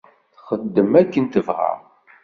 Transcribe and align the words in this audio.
Txeddem 0.37 0.91
akken 1.01 1.25
tebɣa. 1.33 1.71